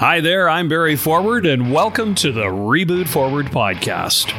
[0.00, 4.32] Hi there, I'm Barry Forward, and welcome to the Reboot Forward podcast.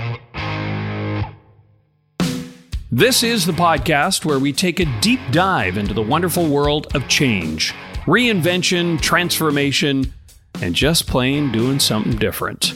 [2.92, 7.08] This is the podcast where we take a deep dive into the wonderful world of
[7.08, 7.76] change,
[8.08, 10.12] reinvention, transformation,
[10.64, 12.74] and just plain doing something different.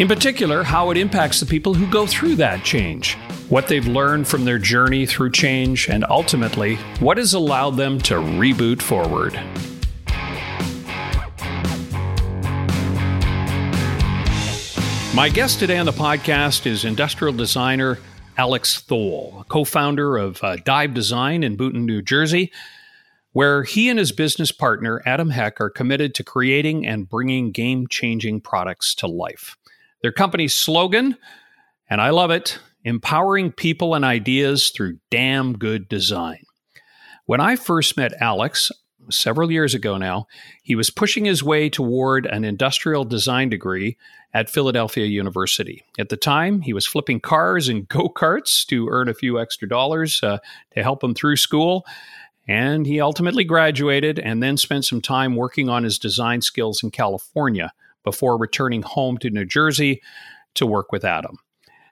[0.00, 3.14] In particular, how it impacts the people who go through that change,
[3.48, 8.14] what they've learned from their journey through change, and ultimately, what has allowed them to
[8.14, 9.40] reboot forward.
[15.12, 17.98] My guest today on the podcast is industrial designer
[18.36, 22.52] Alex Tholl, co founder of uh, Dive Design in Boonton, New Jersey,
[23.32, 27.88] where he and his business partner, Adam Heck, are committed to creating and bringing game
[27.88, 29.56] changing products to life.
[30.00, 31.16] Their company's slogan,
[31.88, 36.44] and I love it empowering people and ideas through damn good design.
[37.26, 38.70] When I first met Alex,
[39.10, 40.26] several years ago now,
[40.62, 43.96] he was pushing his way toward an industrial design degree
[44.32, 45.84] at Philadelphia University.
[45.98, 49.68] At the time, he was flipping cars and go karts to earn a few extra
[49.68, 50.38] dollars uh,
[50.74, 51.84] to help him through school.
[52.48, 56.90] And he ultimately graduated and then spent some time working on his design skills in
[56.90, 60.00] California before returning home to New Jersey
[60.54, 61.38] to work with Adam.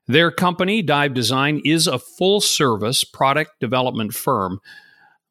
[0.06, 4.60] Their company, Dive Design, is a full service product development firm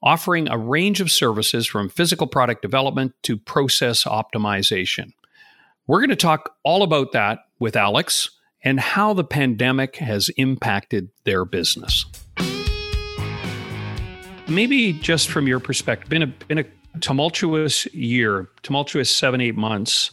[0.04, 5.14] offering a range of services from physical product development to process optimization.
[5.88, 8.30] We're going to talk all about that with Alex
[8.62, 12.06] and how the pandemic has impacted their business.
[14.50, 16.66] Maybe just from your perspective, been a been a
[17.00, 20.12] tumultuous year, tumultuous seven eight months.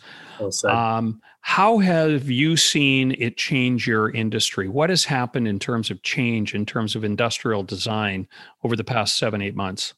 [0.68, 4.68] um, how have you seen it change your industry?
[4.68, 8.28] What has happened in terms of change, in terms of industrial design
[8.62, 9.94] over the past seven, eight months?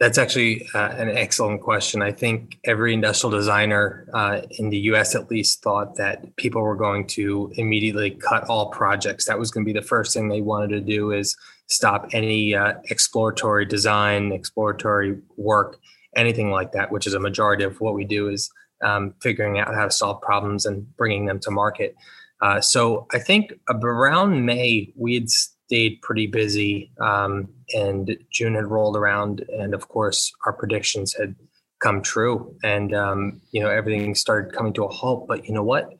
[0.00, 2.02] That's actually uh, an excellent question.
[2.02, 6.76] I think every industrial designer uh, in the US at least thought that people were
[6.76, 9.24] going to immediately cut all projects.
[9.26, 12.54] That was going to be the first thing they wanted to do is stop any
[12.54, 15.78] uh, exploratory design, exploratory work,
[16.14, 18.50] anything like that, which is a majority of what we do is
[18.84, 21.96] um, figuring out how to solve problems and bringing them to market.
[22.40, 25.28] Uh, so I think around May we had
[25.68, 31.34] stayed pretty busy, um, and June had rolled around, and of course our predictions had
[31.80, 35.28] come true, and um, you know everything started coming to a halt.
[35.28, 35.90] But you know what?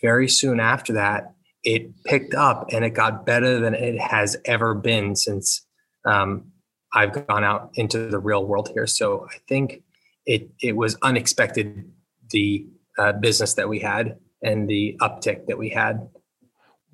[0.00, 1.34] Very soon after that,
[1.64, 5.66] it picked up, and it got better than it has ever been since
[6.04, 6.52] um,
[6.94, 8.86] I've gone out into the real world here.
[8.86, 9.82] So I think
[10.24, 11.90] it it was unexpected
[12.30, 12.64] the
[12.96, 16.08] uh, business that we had and the uptick that we had.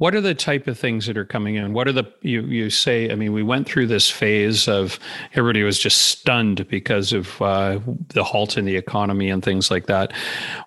[0.03, 1.75] What are the type of things that are coming in?
[1.75, 3.09] What are the you you say?
[3.09, 4.99] I mean, we went through this phase of
[5.35, 9.87] everybody was just stunned because of uh, the halt in the economy and things like
[9.87, 10.13] that.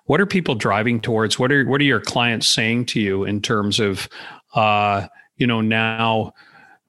[0.06, 1.38] What are people driving towards?
[1.38, 4.08] What are what are your clients saying to you in terms of,
[4.54, 6.32] uh, you know, now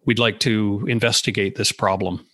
[0.06, 2.26] we'd like to investigate this problem?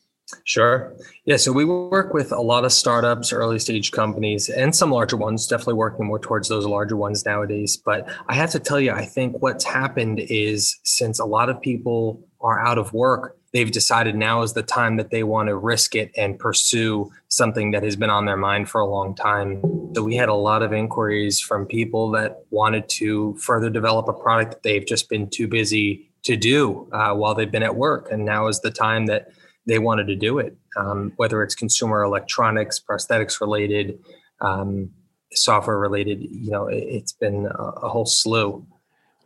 [0.44, 0.94] Sure.
[1.26, 1.38] Yeah.
[1.38, 5.48] So we work with a lot of startups, early stage companies, and some larger ones,
[5.48, 7.78] definitely working more towards those larger ones nowadays.
[7.78, 11.62] But I have to tell you, I think what's happened is since a lot of
[11.62, 15.56] people are out of work, they've decided now is the time that they want to
[15.56, 19.62] risk it and pursue something that has been on their mind for a long time.
[19.96, 24.14] So we had a lot of inquiries from people that wanted to further develop a
[24.14, 28.12] product that they've just been too busy to do uh, while they've been at work.
[28.12, 29.32] And now is the time that
[29.66, 33.98] they wanted to do it, um, whether it's consumer electronics, prosthetics related,
[34.42, 34.90] um,
[35.34, 36.22] software related.
[36.22, 38.66] You know, it, has been a, a, whole slew.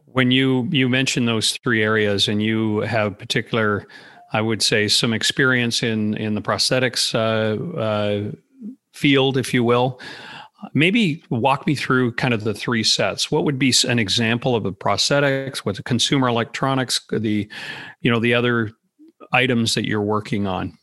[0.05, 3.87] When you you mentioned those three areas, and you have particular,
[4.31, 8.31] I would say, some experience in in the prosthetics uh, uh,
[8.93, 9.99] field, if you will.
[10.73, 13.29] Maybe walk me through kind of the three sets.
[13.29, 15.59] What would be an example of a prosthetics?
[15.59, 16.99] What's a consumer electronics?
[17.11, 17.47] The,
[18.01, 18.71] you know, the other
[19.31, 20.77] items that you're working on?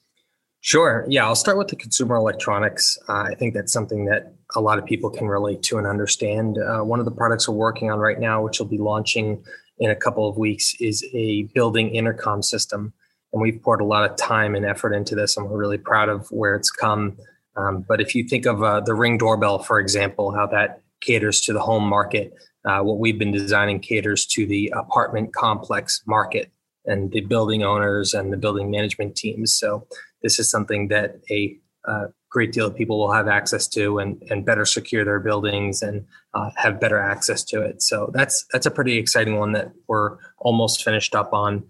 [0.61, 1.05] Sure.
[1.09, 2.97] Yeah, I'll start with the consumer electronics.
[3.07, 6.57] Uh, I think that's something that a lot of people can relate to and understand.
[6.57, 9.45] Uh, one of the products we're working on right now, which will be launching
[9.79, 12.95] in a couple of weeks, is a building intercom system.
[13.35, 16.09] And we've poured a lot of time and effort into this, and we're really proud
[16.09, 17.19] of where it's come.
[17.57, 21.43] Um, but if you think of uh, the Ring doorbell, for example, how that caters
[21.43, 22.33] to the home market,
[22.65, 26.51] uh, what we've been designing caters to the apartment complex market
[26.87, 29.55] and the building owners and the building management teams.
[29.55, 29.87] So
[30.23, 34.21] this is something that a uh, great deal of people will have access to and,
[34.29, 36.05] and better secure their buildings and
[36.35, 37.81] uh, have better access to it.
[37.81, 41.63] So that's that's a pretty exciting one that we're almost finished up on,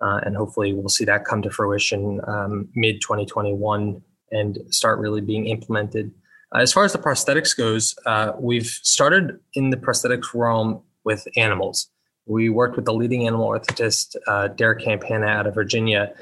[0.00, 5.20] uh, and hopefully we'll see that come to fruition um, mid 2021 and start really
[5.20, 6.12] being implemented.
[6.54, 11.90] As far as the prosthetics goes, uh, we've started in the prosthetics realm with animals.
[12.28, 16.14] We worked with the leading animal orthotist, uh, Derrick Campana out of Virginia,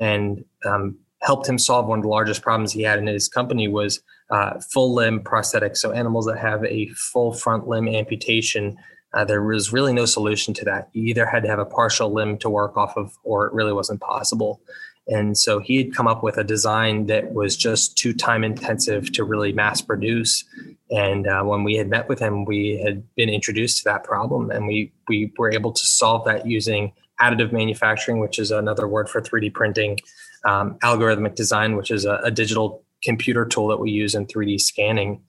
[0.00, 3.68] and um, helped him solve one of the largest problems he had in his company
[3.68, 5.78] was uh, full limb prosthetics.
[5.78, 8.76] So animals that have a full front limb amputation,
[9.12, 10.88] uh, there was really no solution to that.
[10.92, 13.72] You either had to have a partial limb to work off of, or it really
[13.72, 14.60] wasn't possible.
[15.08, 19.12] And so he had come up with a design that was just too time intensive
[19.12, 20.44] to really mass produce.
[20.90, 24.50] And uh, when we had met with him, we had been introduced to that problem,
[24.50, 29.08] and we we were able to solve that using additive manufacturing, which is another word
[29.08, 29.98] for 3D printing,
[30.44, 34.58] um, algorithmic design, which is a, a, digital computer tool that we use in 3D
[34.60, 35.20] scanning.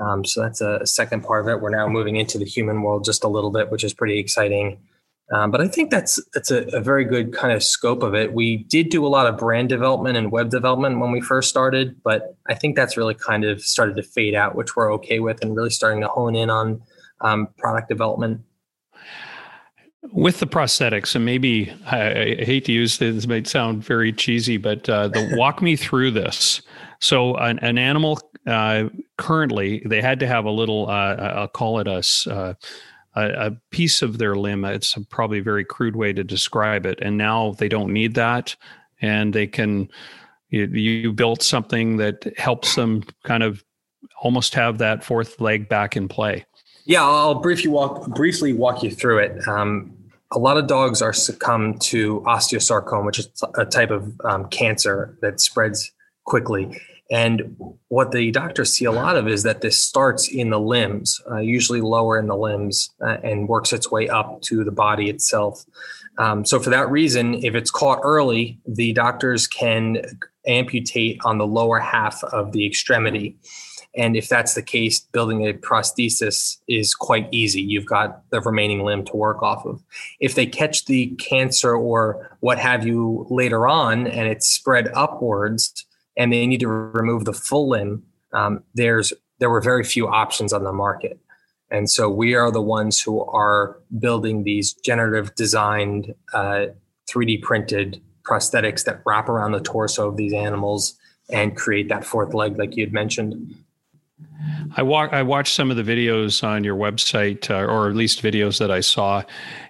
[0.00, 1.60] Um, so that's a second part of it.
[1.60, 4.80] We're now moving into the human world just a little bit, which is pretty exciting.
[5.32, 8.34] Um, but I think that's that's a, a, very good kind of scope of it.
[8.34, 12.02] We did do a lot of brand development and web development when we first started,
[12.02, 15.42] but I think that's really kind of started to fade out, which we're okay with,
[15.42, 16.82] and really starting to hone in on
[17.22, 18.42] um, product development.
[20.12, 24.12] With the prosthetics, and maybe I, I hate to use this, this might sound very
[24.12, 26.60] cheesy, but uh, the walk me through this.
[27.00, 30.88] So an, an animal uh, currently they had to have a little.
[30.90, 32.54] Uh, I'll call it a uh,
[33.14, 34.64] a, a, piece of their limb.
[34.64, 36.98] It's probably a very crude way to describe it.
[37.00, 38.54] And now they don't need that,
[39.00, 39.88] and they can.
[40.50, 43.64] You, you built something that helps them kind of
[44.22, 46.44] almost have that fourth leg back in play.
[46.84, 49.48] Yeah, I'll briefly walk briefly walk you through it.
[49.48, 49.96] Um,
[50.32, 55.16] a lot of dogs are succumb to osteosarcoma, which is a type of um, cancer
[55.22, 55.92] that spreads
[56.24, 56.80] quickly.
[57.10, 57.56] And
[57.88, 61.38] what the doctors see a lot of is that this starts in the limbs, uh,
[61.38, 65.64] usually lower in the limbs, uh, and works its way up to the body itself.
[66.16, 69.98] Um, so, for that reason, if it's caught early, the doctors can
[70.46, 73.36] amputate on the lower half of the extremity.
[73.96, 77.62] And if that's the case, building a prosthesis is quite easy.
[77.62, 79.82] You've got the remaining limb to work off of.
[80.20, 85.86] If they catch the cancer or what have you later on and it's spread upwards,
[86.16, 88.02] and they need to remove the full limb,
[88.32, 91.18] um, there's there were very few options on the market.
[91.70, 96.66] And so we are the ones who are building these generative designed, uh,
[97.10, 100.96] 3D printed prosthetics that wrap around the torso of these animals
[101.30, 103.54] and create that fourth leg, like you had mentioned.
[104.76, 105.12] I walk.
[105.12, 108.70] I watched some of the videos on your website, uh, or at least videos that
[108.70, 109.22] I saw,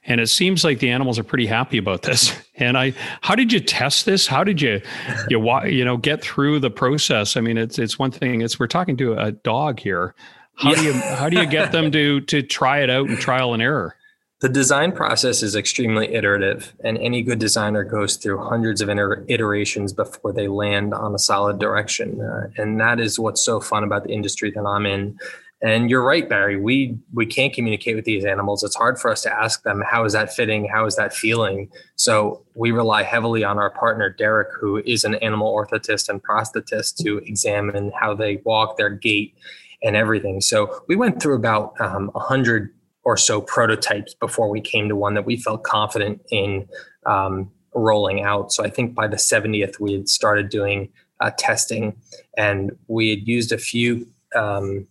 [0.06, 2.32] and it seems like the animals are pretty happy about this.
[2.56, 4.28] And I, how did you test this?
[4.28, 4.80] How did you,
[5.28, 7.36] you, you know, get through the process?
[7.36, 8.42] I mean, it's it's one thing.
[8.42, 10.14] It's we're talking to a dog here.
[10.54, 10.76] How yeah.
[10.76, 13.60] do you how do you get them to to try it out and trial and
[13.60, 13.96] error?
[14.44, 19.94] The design process is extremely iterative, and any good designer goes through hundreds of iterations
[19.94, 22.20] before they land on a solid direction.
[22.20, 25.18] Uh, and that is what's so fun about the industry that I'm in.
[25.62, 26.60] And you're right, Barry.
[26.60, 28.62] We we can't communicate with these animals.
[28.62, 31.70] It's hard for us to ask them how is that fitting, how is that feeling.
[31.96, 37.02] So we rely heavily on our partner Derrick, who is an animal orthotist and prosthetist,
[37.02, 39.34] to examine how they walk, their gait,
[39.82, 40.42] and everything.
[40.42, 42.74] So we went through about um, 100
[43.04, 46.66] or so prototypes before we came to one that we felt confident in
[47.06, 48.52] um, rolling out.
[48.52, 50.90] So I think by the 70th, we had started doing
[51.20, 51.96] uh, testing
[52.36, 54.86] and we had used a few, um,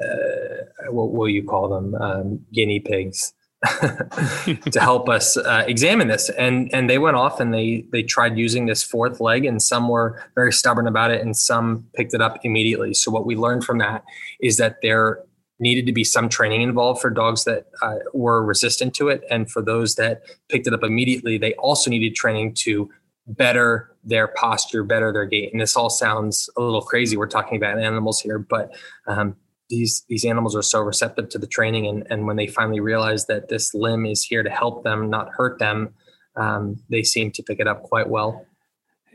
[0.00, 3.32] uh, what will you call them, um, guinea pigs.
[4.70, 8.36] to help us uh, examine this and and they went off and they they tried
[8.36, 12.20] using this fourth leg and some were very stubborn about it and some picked it
[12.20, 14.04] up immediately so what we learned from that
[14.40, 15.20] is that there
[15.58, 19.24] needed to be some training involved for dogs that uh, were resistant to it.
[19.30, 22.90] And for those that picked it up immediately, they also needed training to
[23.26, 25.52] better their posture, better their gait.
[25.52, 27.16] And this all sounds a little crazy.
[27.16, 28.74] We're talking about animals here, but
[29.06, 29.36] um,
[29.68, 33.26] these these animals are so receptive to the training, and and when they finally realize
[33.26, 35.92] that this limb is here to help them, not hurt them,
[36.36, 38.46] um, they seem to pick it up quite well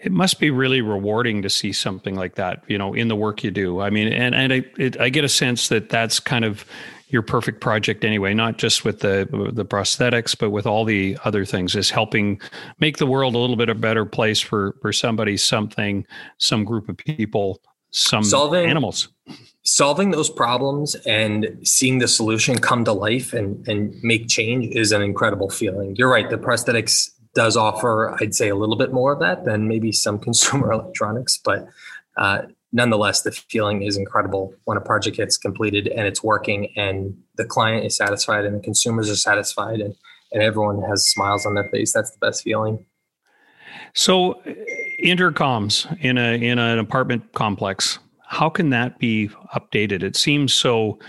[0.04, 3.44] it must be really rewarding to see something like that, you know, in the work
[3.44, 3.82] you do.
[3.82, 6.66] I mean, and and I it, I get a sense that that's kind of
[7.10, 11.46] your perfect project anyway, not just with the the prosthetics, but with all the other
[11.46, 12.42] things, is helping
[12.80, 16.06] make the world a little bit a better place for for somebody, something,
[16.40, 19.10] some group of people, some solving, animals.
[19.64, 24.92] Solving those problems and seeing the solution come to life and and make change is
[24.92, 25.96] an incredible feeling.
[25.96, 26.28] You're right.
[26.28, 30.20] The prosthetics does offer, I'd say, a little bit more of that than maybe some
[30.28, 31.68] consumer electronics, but
[32.18, 37.18] uh, nonetheless, the feeling is incredible when a project gets completed and it's working, and
[37.36, 39.96] the client is satisfied, and the consumers are satisfied, and
[40.34, 41.92] and everyone has smiles on their face.
[41.92, 42.86] That's the best feeling.
[43.94, 44.42] So,
[45.04, 48.00] intercoms in a in an apartment complex.
[48.28, 50.04] How can that be updated?
[50.04, 51.00] It seems so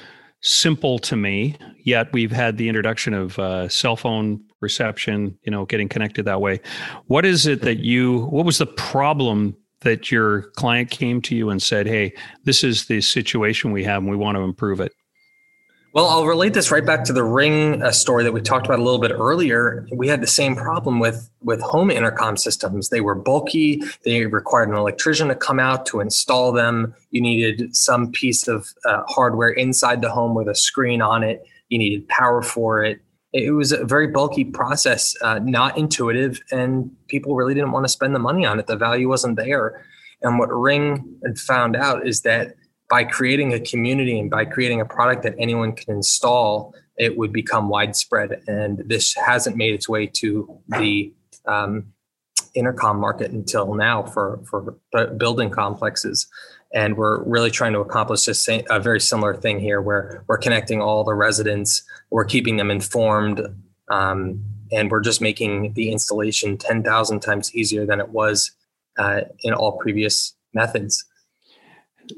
[0.40, 5.66] simple to me, yet we've had the introduction of uh, cell phone reception, you know,
[5.66, 6.60] getting connected that way.
[7.06, 11.50] What is it that you, what was the problem that your client came to you
[11.50, 12.14] and said, hey,
[12.44, 14.92] this is the situation we have and we want to improve it?
[15.94, 18.78] Well, I'll relate this right back to the ring uh, story that we talked about
[18.78, 19.86] a little bit earlier.
[19.92, 22.88] We had the same problem with with home intercom systems.
[22.88, 23.82] They were bulky.
[24.04, 26.94] They required an electrician to come out to install them.
[27.10, 31.44] You needed some piece of uh, hardware inside the home with a screen on it.
[31.68, 33.02] You needed power for it.
[33.32, 37.88] It was a very bulky process, uh, not intuitive, and people really didn't want to
[37.88, 38.66] spend the money on it.
[38.66, 39.84] The value wasn't there.
[40.20, 42.54] And what Ring had found out is that
[42.90, 47.32] by creating a community and by creating a product that anyone can install, it would
[47.32, 48.42] become widespread.
[48.46, 51.12] And this hasn't made its way to the
[51.46, 51.86] um,
[52.54, 54.78] intercom market until now for for
[55.16, 56.26] building complexes.
[56.74, 60.38] And we're really trying to accomplish this same, a very similar thing here, where we're
[60.38, 63.46] connecting all the residents, we're keeping them informed,
[63.90, 68.52] um, and we're just making the installation ten thousand times easier than it was
[68.98, 71.04] uh, in all previous methods.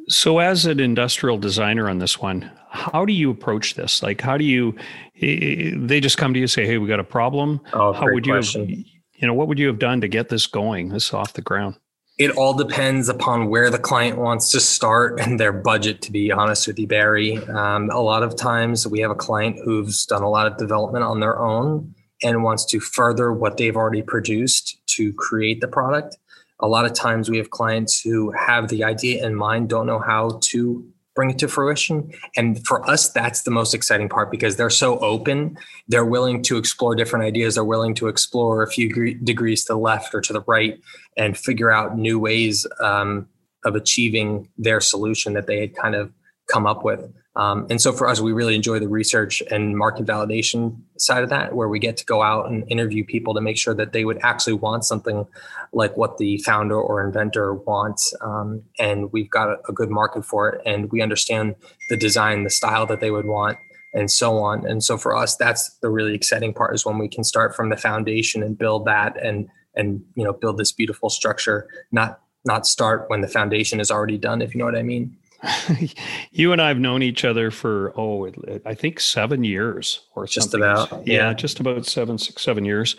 [0.09, 4.03] So, as an industrial designer on this one, how do you approach this?
[4.03, 4.75] Like, how do you?
[5.21, 8.85] They just come to you say, "Hey, we got a problem." Oh, how would you?
[9.17, 10.89] You know, what would you have done to get this going?
[10.89, 11.77] This off the ground.
[12.17, 16.03] It all depends upon where the client wants to start and their budget.
[16.03, 19.59] To be honest with you, Barry, um, a lot of times we have a client
[19.65, 23.77] who's done a lot of development on their own and wants to further what they've
[23.77, 26.17] already produced to create the product
[26.61, 29.99] a lot of times we have clients who have the idea in mind, don't know
[29.99, 32.13] how to bring it to fruition.
[32.37, 35.57] And for us, that's the most exciting part because they're so open.
[35.89, 37.55] They're willing to explore different ideas.
[37.55, 40.79] They're willing to explore a few degrees to the left or to the right
[41.17, 43.29] and figure out new ways um,
[43.65, 46.13] of achieving their solution that they had kind of
[46.47, 47.11] come up with.
[47.37, 51.31] Um, and so for us, we really enjoy the research and market validation side of
[51.31, 54.05] that, where we get to go out and interview people to make sure that they
[54.05, 55.27] would actually want something
[55.73, 58.15] like what the founder or inventor wants.
[58.21, 61.57] Um, and we've got a, a, good market for it, and we understand
[61.91, 63.59] the design, the style that they would want,
[63.95, 64.65] and so on.
[64.65, 67.69] And so for us, that's the really exciting part is when we can start from
[67.69, 72.65] the foundation and build that, and and you know build this beautiful structure, not not
[72.65, 75.17] start when the foundation is already done, if you know what I mean.
[76.31, 78.31] you and I have known each other for oh,
[78.65, 80.61] I think seven years or just something.
[80.61, 81.29] about yeah.
[81.29, 82.97] yeah, just about seven, six, seven years.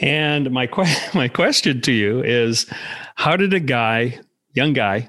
[0.00, 2.66] And my que- my question to you is,
[3.16, 4.18] how did a guy,
[4.54, 5.08] young guy,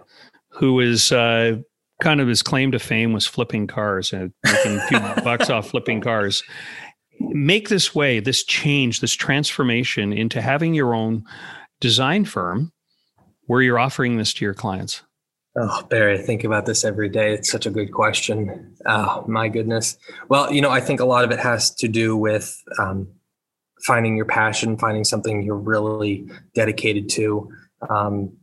[0.50, 1.58] who is uh,
[2.02, 5.70] kind of his claim to fame was flipping cars and making a few bucks off
[5.70, 6.44] flipping cars,
[7.20, 11.24] make this way, this change, this transformation into having your own
[11.80, 12.72] design firm
[13.46, 15.04] where you're offering this to your clients?
[15.56, 17.34] Oh, Barry, I think about this every day.
[17.34, 18.76] It's such a good question.
[18.88, 19.98] Oh, my goodness.
[20.28, 23.08] Well, you know, I think a lot of it has to do with um,
[23.86, 27.52] finding your passion, finding something you're really dedicated to.
[27.88, 28.36] Um,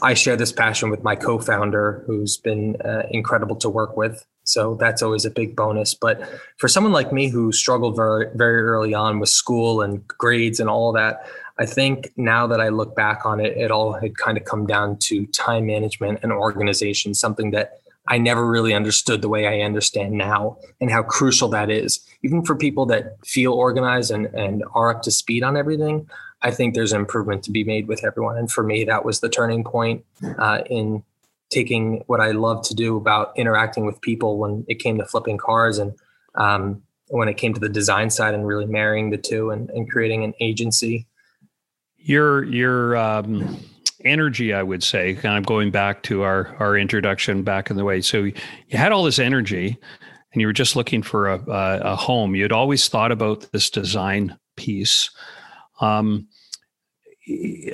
[0.00, 4.24] I share this passion with my co founder, who's been uh, incredible to work with.
[4.44, 5.94] So that's always a big bonus.
[5.94, 6.22] But
[6.58, 10.70] for someone like me who struggled very, very early on with school and grades and
[10.70, 11.26] all that,
[11.58, 14.66] I think now that I look back on it, it all had kind of come
[14.66, 19.64] down to time management and organization, something that I never really understood the way I
[19.64, 22.06] understand now and how crucial that is.
[22.22, 26.08] Even for people that feel organized and, and are up to speed on everything,
[26.42, 28.36] I think there's improvement to be made with everyone.
[28.36, 30.04] And for me, that was the turning point
[30.38, 31.02] uh, in
[31.50, 35.38] taking what I love to do about interacting with people when it came to flipping
[35.38, 35.94] cars and
[36.34, 39.90] um, when it came to the design side and really marrying the two and, and
[39.90, 41.06] creating an agency
[42.06, 43.58] your your um,
[44.04, 47.84] energy, I would say, kind of going back to our our introduction back in the
[47.84, 48.00] way.
[48.00, 48.34] So you
[48.70, 49.76] had all this energy,
[50.32, 52.34] and you were just looking for a, a, a home.
[52.34, 55.10] You had always thought about this design piece.
[55.80, 56.28] Um,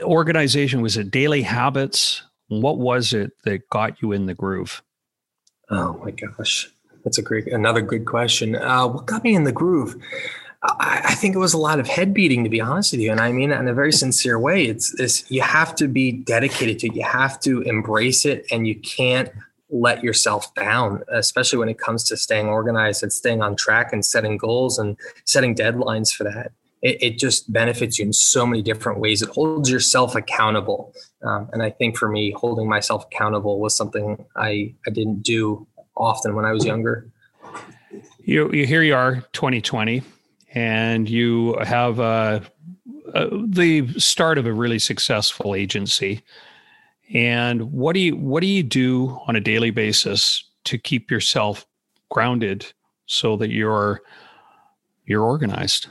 [0.03, 2.23] organization was it daily habits?
[2.49, 4.83] What was it that got you in the groove?
[5.71, 6.71] Oh my gosh,
[7.05, 8.57] that's a great another good question.
[8.57, 9.95] Uh, what got me in the groove?
[10.65, 13.11] I, think it was a lot of head beating, to be honest with you.
[13.11, 14.67] And I mean that in a very sincere way.
[14.67, 16.95] It's this you have to be dedicated to it.
[16.95, 19.29] You have to embrace it and you can't
[19.71, 24.05] let yourself down, especially when it comes to staying organized and staying on track and
[24.05, 26.53] setting goals and setting deadlines for that.
[26.81, 29.23] It, it just benefits you in so many different ways.
[29.23, 30.95] It holds yourself accountable.
[31.23, 35.67] Um, and I think for me, holding myself accountable was something I, I didn't do
[35.97, 37.09] often when I was younger.
[38.25, 40.03] You, you here you are, 2020
[40.55, 42.41] and you have uh,
[43.15, 46.23] uh, the start of a really successful agency.
[47.13, 51.67] And what do you what do you do on a daily basis to keep yourself
[52.11, 52.73] grounded
[53.07, 54.01] so that you're
[55.05, 55.89] you're organized?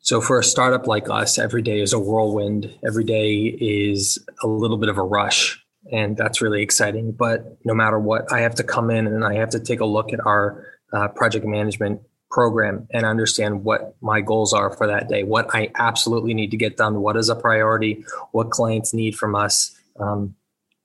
[0.00, 2.74] So for a startup like us, every day is a whirlwind.
[2.86, 7.12] Every day is a little bit of a rush, and that's really exciting.
[7.12, 9.84] But no matter what, I have to come in and I have to take a
[9.84, 15.08] look at our uh, project management program and understand what my goals are for that
[15.08, 19.16] day, what I absolutely need to get done, what is a priority, what clients need
[19.16, 20.34] from us, um,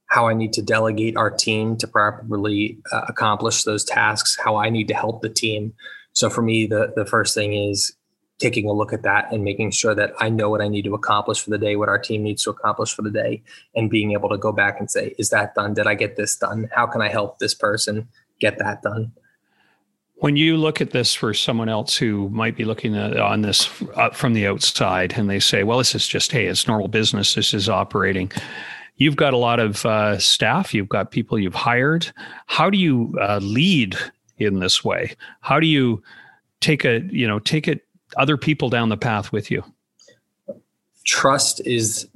[0.07, 4.69] how I need to delegate our team to properly uh, accomplish those tasks, how I
[4.69, 5.73] need to help the team.
[6.13, 7.95] So for me, the the first thing is
[8.39, 10.93] taking a look at that and making sure that I know what I need to
[10.93, 13.43] accomplish for the day, what our team needs to accomplish for the day,
[13.75, 15.73] and being able to go back and say, is that done?
[15.73, 16.69] Did I get this done?
[16.73, 18.09] How can I help this person
[18.39, 19.13] get that done?
[20.17, 23.69] When you look at this for someone else who might be looking at, on this
[23.95, 27.33] uh, from the outside and they say, well, this is just, hey, it's normal business,
[27.33, 28.31] this is operating.
[28.95, 32.11] You've got a lot of uh, staff, you've got people you've hired.
[32.45, 33.97] How do you uh, lead
[34.37, 35.15] in this way?
[35.41, 36.01] How do you
[36.61, 39.63] take a, you know, take it other people down the path with you?
[41.05, 42.07] Trust is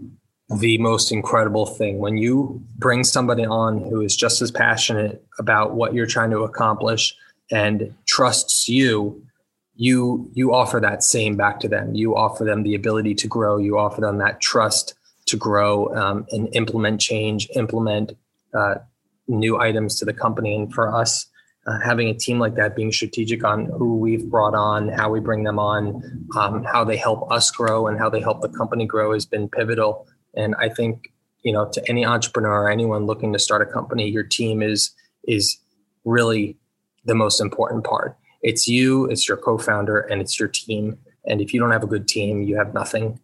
[0.57, 1.99] the most incredible thing.
[1.99, 6.39] When you bring somebody on who is just as passionate about what you're trying to
[6.39, 7.15] accomplish
[7.51, 9.23] and trusts you,
[9.75, 11.95] you you offer that same back to them.
[11.95, 13.57] You offer them the ability to grow.
[13.57, 14.93] You offer them that trust
[15.27, 18.11] to grow um, and implement change, implement
[18.53, 18.75] uh,
[19.27, 20.53] new items to the company.
[20.55, 21.27] And for us,
[21.65, 25.19] uh, having a team like that, being strategic on who we've brought on, how we
[25.19, 28.85] bring them on, um, how they help us grow, and how they help the company
[28.85, 30.07] grow has been pivotal.
[30.35, 31.13] And I think
[31.43, 34.91] you know to any entrepreneur or anyone looking to start a company, your team is
[35.25, 35.57] is
[36.03, 36.57] really
[37.09, 38.15] the most important part.
[38.41, 40.97] It's you, it's your co-founder, and it's your team.
[41.25, 43.19] And if you don't have a good team, you have nothing.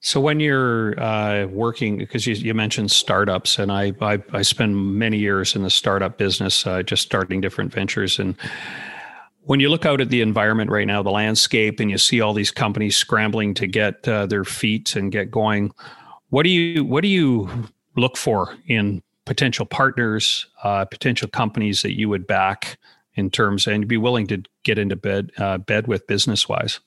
[0.00, 4.98] So when you're uh, working, because you, you, mentioned startups, and I, I, I spend
[4.98, 8.18] many years in the startup business, uh, just starting different ventures.
[8.18, 8.36] And
[9.44, 12.34] when you look out at the environment right now, the landscape, and you see all
[12.34, 15.72] these companies scrambling to get uh, their feet and get going,
[16.28, 17.48] what do you what do you
[17.96, 22.78] look for in potential partners, uh, potential companies that you would back
[23.14, 26.80] in terms, and be willing to get into bed uh, bed with business wise?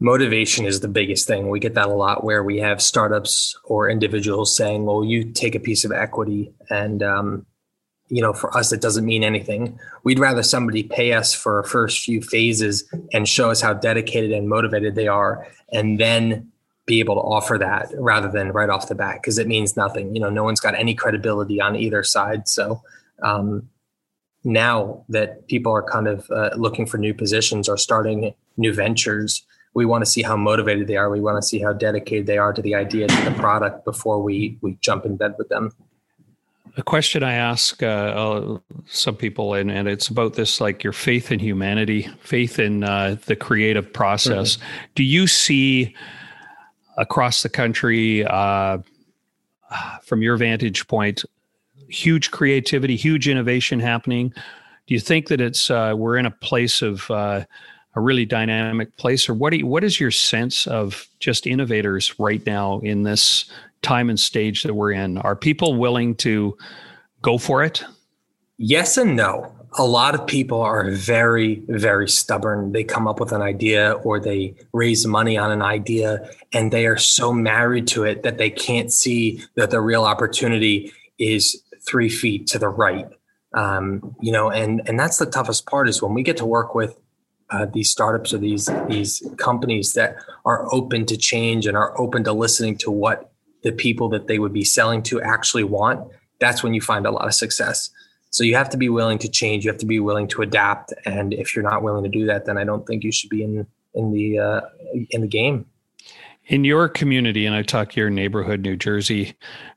[0.00, 1.48] motivation is the biggest thing.
[1.48, 5.54] We get that a lot where we have startups or individuals saying, well, you take
[5.54, 6.52] a piece of equity.
[6.70, 7.46] And, um,
[8.08, 9.78] you know, for us, it doesn't mean anything.
[10.02, 14.32] We'd rather somebody pay us for our first few phases and show us how dedicated
[14.32, 16.49] and motivated they are, and then
[16.90, 20.12] be able to offer that rather than right off the bat because it means nothing.
[20.12, 22.48] You know, no one's got any credibility on either side.
[22.48, 22.82] So,
[23.22, 23.68] um,
[24.42, 29.46] now that people are kind of uh, looking for new positions or starting new ventures,
[29.74, 31.10] we want to see how motivated they are.
[31.10, 34.20] We want to see how dedicated they are to the idea, to the product before
[34.20, 35.70] we we jump in bed with them.
[36.76, 40.92] A question I ask uh, uh, some people, and, and it's about this like your
[40.92, 44.56] faith in humanity, faith in uh, the creative process.
[44.56, 44.66] Mm-hmm.
[44.94, 45.94] Do you see
[46.96, 48.78] across the country, uh,
[50.02, 51.24] from your vantage point,
[51.88, 54.32] huge creativity, huge innovation happening?
[54.86, 57.44] Do you think that it's uh, we're in a place of uh,
[57.94, 62.18] a really dynamic place or what do you, what is your sense of just innovators
[62.18, 63.50] right now in this
[63.82, 65.18] time and stage that we're in?
[65.18, 66.56] Are people willing to
[67.22, 67.84] go for it?
[68.58, 72.72] Yes and no a lot of people are very very stubborn.
[72.72, 76.86] They come up with an idea or they raise money on an idea and they
[76.86, 82.08] are so married to it that they can't see that the real opportunity is three
[82.08, 83.08] feet to the right.
[83.52, 86.74] Um, you know and and that's the toughest part is when we get to work
[86.74, 86.96] with
[87.50, 92.22] uh, these startups or these these companies that are open to change and are open
[92.24, 96.62] to listening to what the people that they would be selling to actually want that's
[96.62, 97.90] when you find a lot of success
[98.30, 100.92] so you have to be willing to change you have to be willing to adapt
[101.04, 103.42] and if you're not willing to do that then i don't think you should be
[103.42, 104.60] in in the uh,
[105.10, 105.66] in the game
[106.46, 109.34] in your community and i talk your neighborhood new jersey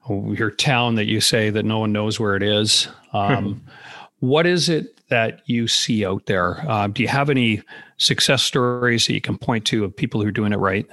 [0.10, 3.62] your town that you say that no one knows where it is um,
[4.20, 6.60] what is it that you see out there?
[6.68, 7.62] Uh, do you have any
[7.98, 10.88] success stories that you can point to of people who are doing it right?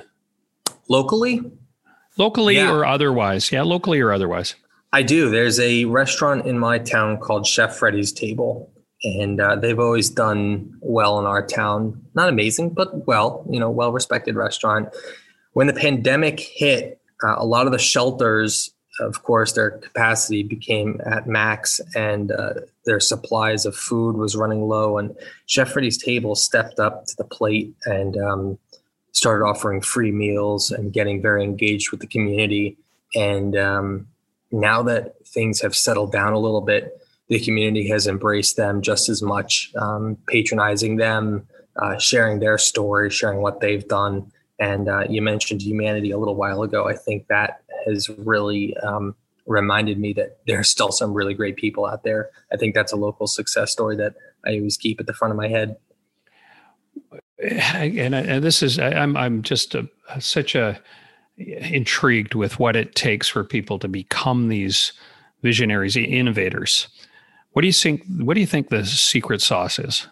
[0.89, 1.41] Locally?
[2.19, 2.71] Locally yeah.
[2.71, 3.51] or otherwise?
[3.51, 4.57] Yeah, locally or otherwise.
[4.93, 5.31] I do.
[5.31, 8.71] There's a restaurant in my town called Chef Freddy's Table,
[9.05, 12.05] and uh, they've always done well in our town.
[12.15, 14.89] Not amazing, but well, you know, well respected restaurant.
[15.53, 21.01] When the pandemic hit, uh, a lot of the shelters of course, their capacity became
[21.05, 24.99] at max and uh, their supplies of food was running low.
[24.99, 28.59] And Chef Freddy's Table stepped up to the plate and um,
[29.13, 32.77] started offering free meals and getting very engaged with the community.
[33.15, 34.09] And um,
[34.53, 39.09] now that things have settled down a little bit, the community has embraced them just
[39.09, 44.31] as much, um, patronizing them, uh, sharing their story, sharing what they've done.
[44.59, 46.89] And uh, you mentioned humanity a little while ago.
[46.89, 49.15] I think that has really um,
[49.47, 52.31] reminded me that there are still some really great people out there.
[52.53, 55.39] I think that's a local success story that I always keep at the front of
[55.39, 55.77] my head.
[57.39, 60.79] And, and this is I'm I'm just a, such a
[61.41, 64.93] intrigued with what it takes for people to become these
[65.43, 66.89] visionaries, innovators.
[67.53, 68.05] What do you think?
[68.19, 70.07] What do you think the secret sauce is?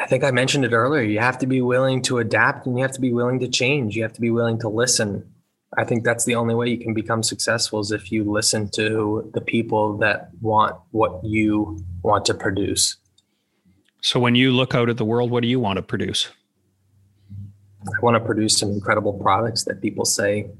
[0.00, 1.02] I think I mentioned it earlier.
[1.02, 3.96] You have to be willing to adapt and you have to be willing to change.
[3.96, 5.28] You have to be willing to listen.
[5.76, 9.28] I think that's the only way you can become successful is if you listen to
[9.34, 12.96] the people that want what you want to produce.
[14.00, 16.30] So when you look out at the world, what do you want to produce?
[17.86, 20.50] I want to produce some incredible products that people say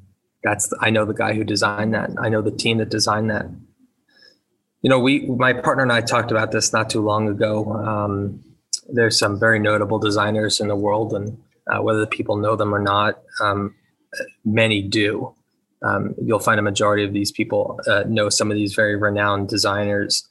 [0.42, 2.10] that's I know the guy who designed that.
[2.20, 3.46] I know the team that designed that.
[4.82, 7.72] You know, we my partner and I talked about this not too long ago.
[7.72, 8.44] Um,
[8.88, 12.78] there's some very notable designers in the world, and uh, whether people know them or
[12.78, 13.74] not, um,
[14.44, 15.34] many do.
[15.82, 19.48] Um, you'll find a majority of these people uh, know some of these very renowned
[19.48, 20.27] designers,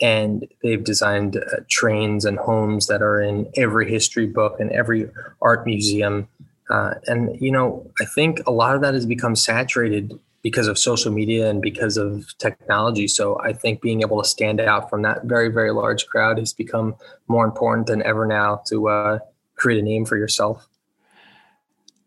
[0.00, 5.10] and they've designed uh, trains and homes that are in every history book and every
[5.42, 6.28] art museum.
[6.70, 10.78] Uh, and you know, I think a lot of that has become saturated because of
[10.78, 13.06] social media and because of technology.
[13.06, 16.52] So I think being able to stand out from that very, very large crowd has
[16.52, 16.94] become
[17.28, 19.18] more important than ever now to uh,
[19.56, 20.66] create a name for yourself.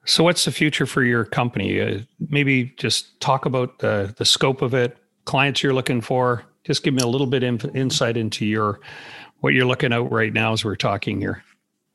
[0.06, 1.80] So, what's the future for your company?
[1.80, 6.44] Uh, maybe just talk about the the scope of it, clients you're looking for.
[6.64, 8.80] Just give me a little bit of insight into your
[9.42, 11.44] what you're looking at right now as we're talking here.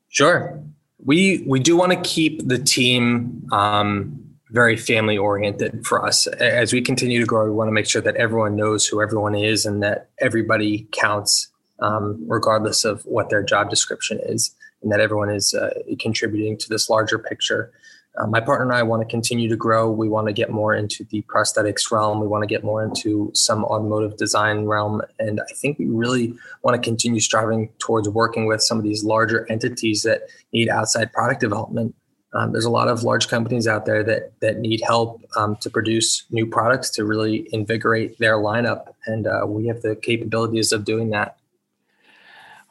[0.09, 0.61] Sure,
[1.03, 6.27] we we do want to keep the team um, very family oriented for us.
[6.27, 9.35] As we continue to grow, we want to make sure that everyone knows who everyone
[9.35, 11.47] is and that everybody counts,
[11.79, 16.69] um, regardless of what their job description is, and that everyone is uh, contributing to
[16.69, 17.71] this larger picture.
[18.19, 19.89] Uh, my partner and I want to continue to grow.
[19.89, 22.19] We want to get more into the prosthetics realm.
[22.19, 25.01] We want to get more into some automotive design realm.
[25.19, 29.05] And I think we really want to continue striving towards working with some of these
[29.05, 31.95] larger entities that need outside product development.
[32.33, 35.69] Um, there's a lot of large companies out there that that need help um, to
[35.69, 40.85] produce new products to really invigorate their lineup, and uh, we have the capabilities of
[40.85, 41.38] doing that.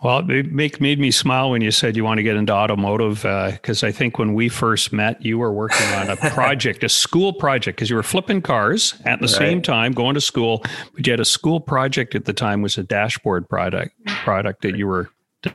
[0.00, 3.22] Well, it make, made me smile when you said you want to get into automotive
[3.22, 6.88] because uh, I think when we first met, you were working on a project, a
[6.88, 9.36] school project, because you were flipping cars at the right.
[9.36, 10.62] same time, going to school.
[10.94, 14.76] But you had a school project at the time was a dashboard product product that
[14.76, 15.10] you were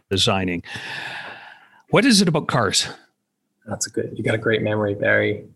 [0.09, 0.63] designing.
[1.89, 2.89] What is it about cars?
[3.65, 4.13] That's a good.
[4.17, 5.47] You got a great memory, Barry.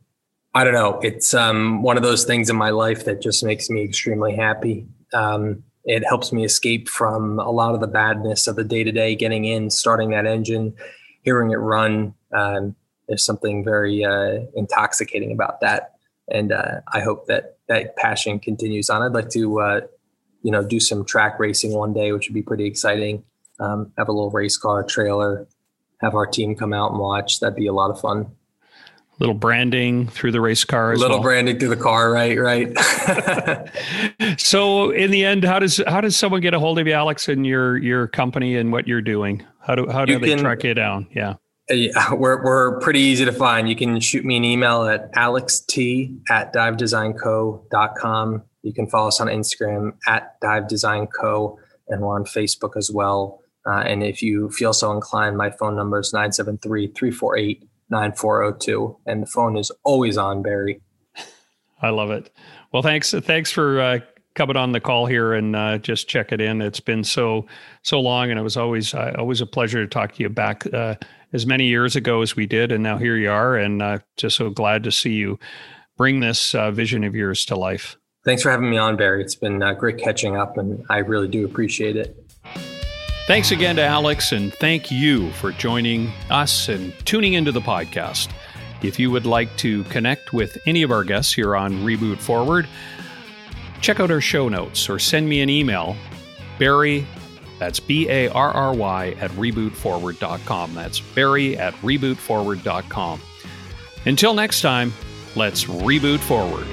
[0.54, 1.00] I don't know.
[1.02, 4.88] It's um, one of those things in my life that just makes me extremely happy.
[5.14, 8.92] Um, it helps me escape from a lot of the badness of the day to
[8.92, 10.76] day, getting in, starting that engine,
[11.24, 12.14] hearing it run.
[12.34, 12.76] Um,
[13.08, 15.94] there's something very uh, intoxicating about that.
[16.30, 19.02] And uh, I hope that that passion continues on.
[19.02, 19.82] I'd like to, uh,
[20.44, 23.24] you know, do some track racing one day, which would be pretty exciting.
[23.62, 25.48] Um, have a little race car trailer,
[26.02, 27.40] have our team come out and watch.
[27.40, 28.36] That'd be a lot of fun
[29.20, 31.24] little branding through the race car little well.
[31.24, 32.78] branding through the car right right
[34.40, 37.28] so in the end how does how does someone get a hold of you alex
[37.28, 40.40] and your your company and what you're doing how do how do you they can,
[40.40, 41.36] track you down yeah
[41.70, 43.68] yeah, we're, we're pretty easy to find.
[43.70, 45.78] You can shoot me an email at alext
[46.30, 48.44] at divedesignco.com.
[48.64, 51.58] You can follow us on Instagram at divedesignco,
[51.90, 53.42] and we're on Facebook as well.
[53.66, 59.24] Uh, and if you feel so inclined, my phone number is 973 348 9402 and
[59.24, 60.82] the phone is always on barry.
[61.82, 62.32] I love it.
[62.72, 64.00] Well thanks thanks for uh,
[64.36, 66.62] coming on the call here and uh, just check it in.
[66.62, 67.46] It's been so
[67.84, 70.72] so long and it was always uh, always a pleasure to talk to you back
[70.74, 70.96] uh,
[71.34, 74.38] as many years ago as we did and now here you are and uh, just
[74.38, 75.40] so glad to see you
[75.98, 77.98] bring this uh, vision of yours to life.
[78.24, 79.22] Thanks for having me on barry.
[79.22, 82.27] It's been great catching up and i really do appreciate it
[83.28, 88.30] Thanks again to Alex, and thank you for joining us and tuning into the podcast.
[88.82, 92.70] If you would like to connect with any of our guests here on Reboot Forward,
[93.82, 95.98] check out our show notes or send me an email,
[96.58, 97.06] Barry,
[97.60, 100.74] that's B A R R Y, at rebootforward.com.
[100.74, 103.22] That's Barry at rebootforward.com.
[104.06, 104.94] Until next time,
[105.36, 106.66] let's reboot forward.